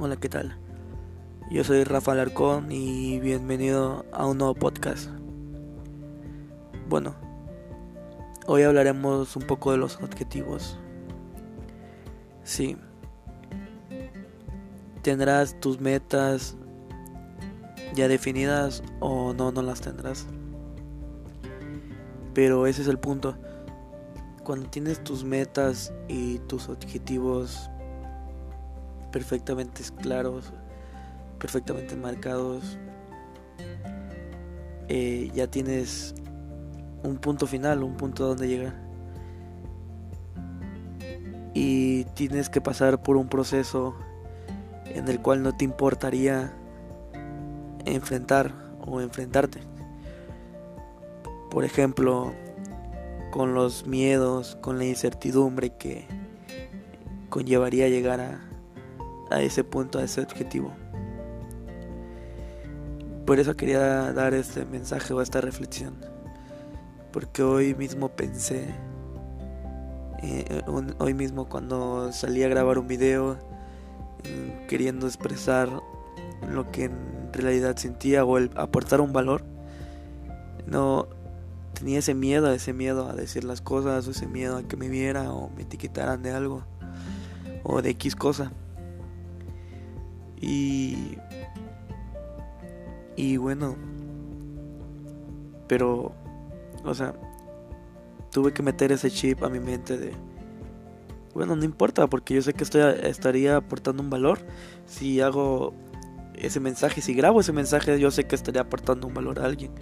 [0.00, 0.56] Hola, ¿qué tal?
[1.50, 5.10] Yo soy Rafa Alarcón y bienvenido a un nuevo podcast.
[6.88, 7.16] Bueno,
[8.46, 10.78] hoy hablaremos un poco de los objetivos.
[12.44, 12.76] Sí.
[15.02, 16.54] ¿Tendrás tus metas
[17.92, 20.28] ya definidas o no, no las tendrás?
[22.34, 23.36] Pero ese es el punto.
[24.44, 27.68] Cuando tienes tus metas y tus objetivos
[29.10, 30.52] perfectamente claros,
[31.38, 32.78] perfectamente marcados,
[34.88, 36.14] eh, ya tienes
[37.02, 38.74] un punto final, un punto donde llegar.
[41.54, 43.94] Y tienes que pasar por un proceso
[44.86, 46.52] en el cual no te importaría
[47.84, 48.52] enfrentar
[48.86, 49.60] o enfrentarte.
[51.50, 52.32] Por ejemplo,
[53.30, 56.06] con los miedos, con la incertidumbre que
[57.28, 58.47] conllevaría llegar a,
[59.30, 60.72] a ese punto, a ese objetivo.
[63.26, 65.96] Por eso quería dar este mensaje o esta reflexión.
[67.12, 68.74] Porque hoy mismo pensé,
[70.22, 70.62] eh,
[70.98, 73.36] hoy mismo cuando salí a grabar un video,
[74.24, 75.68] mm, queriendo expresar
[76.50, 79.44] lo que en realidad sentía o el aportar un valor,
[80.66, 81.08] no
[81.74, 84.88] tenía ese miedo, ese miedo a decir las cosas, o ese miedo a que me
[84.88, 86.64] viera o me etiquetaran de algo
[87.62, 88.52] o de X cosa.
[90.40, 91.18] Y.
[93.16, 93.76] Y bueno.
[95.66, 96.12] Pero.
[96.84, 97.14] O sea.
[98.30, 100.12] Tuve que meter ese chip a mi mente de.
[101.34, 104.40] Bueno, no importa, porque yo sé que estoy, estaría aportando un valor.
[104.86, 105.72] Si hago
[106.34, 109.72] ese mensaje, si grabo ese mensaje, yo sé que estaría aportando un valor a alguien.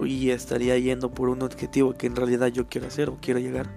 [0.00, 3.68] Y estaría yendo por un objetivo que en realidad yo quiero hacer o quiero llegar.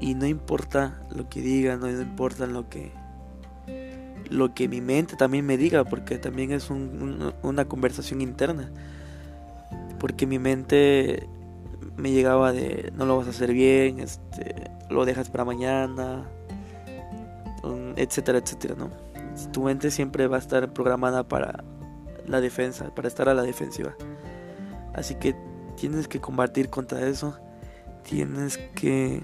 [0.00, 2.92] Y no importa lo que digan, no importa lo que
[4.30, 8.70] lo que mi mente también me diga, porque también es una conversación interna.
[9.98, 11.28] Porque mi mente
[11.96, 16.24] me llegaba de no lo vas a hacer bien, este, lo dejas para mañana,
[17.96, 18.90] etcétera, etcétera, ¿no?
[19.52, 21.64] Tu mente siempre va a estar programada para
[22.26, 23.94] la defensa, para estar a la defensiva.
[24.94, 25.34] Así que
[25.76, 27.38] tienes que combatir contra eso,
[28.02, 29.22] tienes que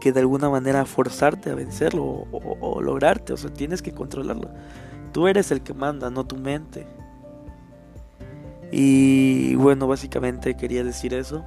[0.00, 4.50] que de alguna manera forzarte a vencerlo o, lograrte, o sea, tienes que controlarlo.
[5.12, 6.86] Tú eres el que manda, no tu mente.
[8.70, 11.44] Y bueno, básicamente quería decir eso.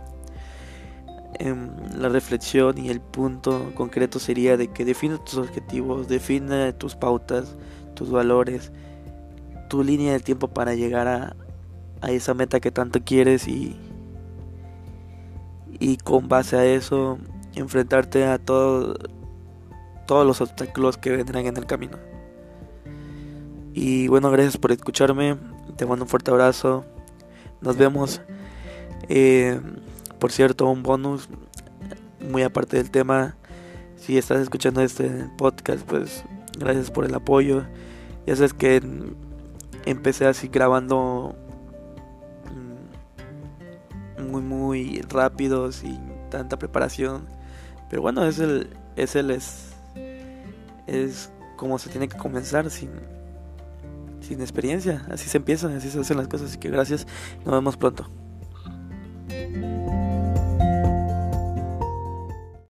[1.39, 6.95] Em, la reflexión y el punto concreto sería de que define tus objetivos, define tus
[6.95, 7.55] pautas,
[7.93, 8.71] tus valores,
[9.69, 11.35] tu línea de tiempo para llegar a,
[12.01, 13.77] a esa meta que tanto quieres y,
[15.79, 17.17] y con base a eso
[17.55, 18.95] enfrentarte a todo,
[20.07, 21.97] todos los obstáculos que vendrán en el camino.
[23.73, 25.37] Y bueno, gracias por escucharme.
[25.77, 26.85] Te mando un fuerte abrazo.
[27.61, 28.21] Nos vemos.
[29.07, 29.59] Eh,
[30.19, 31.29] por cierto, un bonus
[32.19, 33.35] muy aparte del tema.
[33.95, 36.23] Si estás escuchando este podcast, pues
[36.57, 37.63] gracias por el apoyo.
[38.25, 38.81] Ya sabes que
[39.85, 41.35] empecé así grabando
[44.17, 47.40] mm, muy muy rápido sin tanta preparación
[47.91, 49.73] pero bueno, es el, es el, es,
[50.87, 52.89] es como se tiene que comenzar sin,
[54.21, 55.05] sin experiencia.
[55.11, 56.51] Así se empieza, así se hacen las cosas.
[56.51, 57.05] Así que gracias,
[57.43, 58.09] nos vemos pronto.